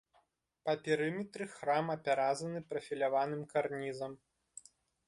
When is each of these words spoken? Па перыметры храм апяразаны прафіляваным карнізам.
Па 0.67 0.73
перыметры 0.87 1.45
храм 1.55 1.93
апяразаны 1.97 2.59
прафіляваным 2.73 3.41
карнізам. 3.55 4.21